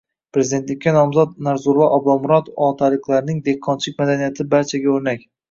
Prezidentlikka 0.35 0.93
nomzod 0.95 1.35
Narzullo 1.47 1.89
Oblomurodov: 1.97 2.57
“Oltiariqliklarning 2.69 3.43
dehqonchilik 3.51 4.01
madaniyati 4.03 4.49
barchaga 4.57 4.93
o‘rnak” 4.99 5.25